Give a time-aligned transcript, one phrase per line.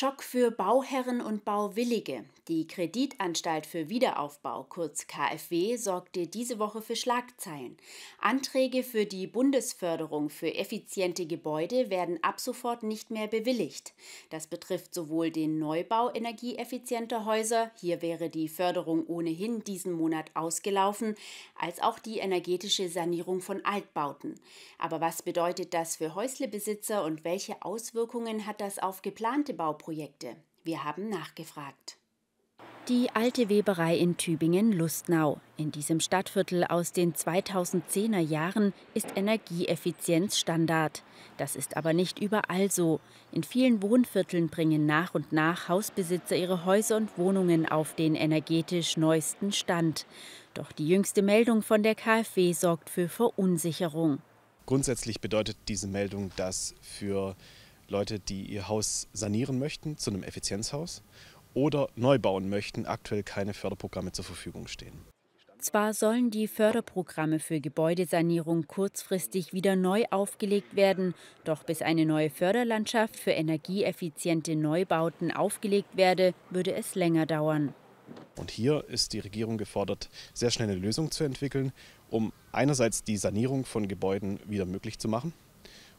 [0.00, 2.24] Schock für Bauherren und Bauwillige.
[2.46, 7.76] Die Kreditanstalt für Wiederaufbau, kurz KfW, sorgte diese Woche für Schlagzeilen.
[8.20, 13.92] Anträge für die Bundesförderung für effiziente Gebäude werden ab sofort nicht mehr bewilligt.
[14.30, 21.16] Das betrifft sowohl den Neubau energieeffizienter Häuser, hier wäre die Förderung ohnehin diesen Monat ausgelaufen,
[21.58, 24.38] als auch die energetische Sanierung von Altbauten.
[24.78, 29.87] Aber was bedeutet das für Häuslebesitzer und welche Auswirkungen hat das auf geplante Bauprojekte?
[30.64, 31.96] Wir haben nachgefragt.
[32.88, 35.40] Die alte Weberei in Tübingen-Lustnau.
[35.58, 41.02] In diesem Stadtviertel aus den 2010er Jahren ist Energieeffizienz Standard.
[41.36, 43.00] Das ist aber nicht überall so.
[43.30, 48.96] In vielen Wohnvierteln bringen nach und nach Hausbesitzer ihre Häuser und Wohnungen auf den energetisch
[48.96, 50.06] neuesten Stand.
[50.54, 54.18] Doch die jüngste Meldung von der KfW sorgt für Verunsicherung.
[54.64, 57.36] Grundsätzlich bedeutet diese Meldung, dass für
[57.90, 61.02] Leute, die ihr Haus sanieren möchten zu einem Effizienzhaus
[61.54, 64.92] oder neu bauen möchten, aktuell keine Förderprogramme zur Verfügung stehen.
[65.58, 71.14] Zwar sollen die Förderprogramme für Gebäudesanierung kurzfristig wieder neu aufgelegt werden,
[71.44, 77.74] doch bis eine neue Förderlandschaft für energieeffiziente Neubauten aufgelegt werde, würde es länger dauern.
[78.36, 81.72] Und hier ist die Regierung gefordert, sehr schnell eine Lösung zu entwickeln,
[82.08, 85.32] um einerseits die Sanierung von Gebäuden wieder möglich zu machen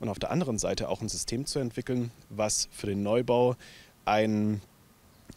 [0.00, 3.56] und auf der anderen Seite auch ein System zu entwickeln, was für den Neubau
[4.04, 4.60] ein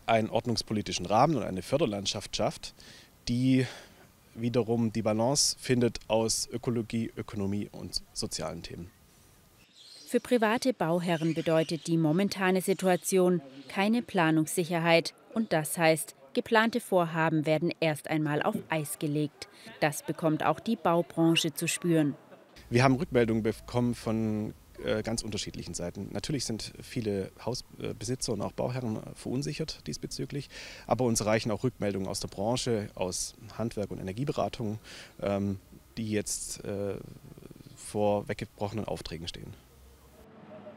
[0.09, 2.73] einen ordnungspolitischen Rahmen und eine Förderlandschaft schafft,
[3.27, 3.65] die
[4.35, 8.89] wiederum die Balance findet aus Ökologie, Ökonomie und sozialen Themen.
[10.07, 17.71] Für private Bauherren bedeutet die momentane Situation keine Planungssicherheit und das heißt, geplante Vorhaben werden
[17.79, 19.47] erst einmal auf Eis gelegt.
[19.81, 22.15] Das bekommt auch die Baubranche zu spüren.
[22.69, 24.53] Wir haben Rückmeldungen bekommen von
[24.83, 26.09] äh, ganz unterschiedlichen Seiten.
[26.11, 30.49] Natürlich sind viele Hausbesitzer und auch Bauherren verunsichert diesbezüglich,
[30.85, 34.77] aber uns erreichen auch Rückmeldungen aus der Branche, aus Handwerk und Energieberatung,
[35.21, 35.59] ähm,
[35.97, 36.95] die jetzt äh,
[37.75, 39.53] vor weggebrochenen Aufträgen stehen.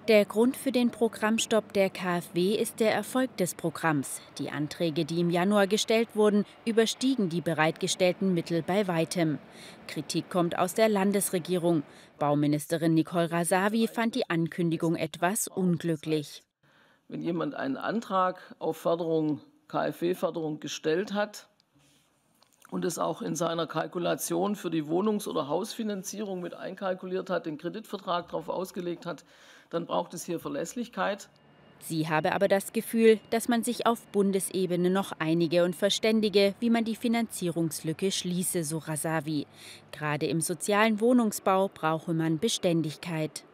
[0.08, 4.20] Der Grund für den Programmstopp der KfW ist der Erfolg des Programms.
[4.38, 9.38] Die Anträge, die im Januar gestellt wurden, überstiegen die bereitgestellten Mittel bei weitem.
[9.86, 11.84] Kritik kommt aus der Landesregierung.
[12.18, 16.42] Bauministerin Nicole Rasavi fand die Ankündigung etwas unglücklich.
[17.06, 21.48] Wenn jemand einen Antrag auf Förderung, KfW-Förderung gestellt hat,
[22.72, 27.58] und es auch in seiner Kalkulation für die Wohnungs- oder Hausfinanzierung mit einkalkuliert hat, den
[27.58, 29.26] Kreditvertrag darauf ausgelegt hat,
[29.68, 31.28] dann braucht es hier Verlässlichkeit.
[31.80, 36.70] Sie habe aber das Gefühl, dass man sich auf Bundesebene noch einige und verständige, wie
[36.70, 39.46] man die Finanzierungslücke schließe, so Rasavi.
[39.90, 43.44] Gerade im sozialen Wohnungsbau brauche man Beständigkeit.